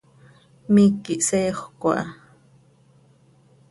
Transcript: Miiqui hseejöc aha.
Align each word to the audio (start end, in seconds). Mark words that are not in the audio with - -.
Miiqui 0.73 1.13
hseejöc 1.19 1.81
aha. 1.93 2.05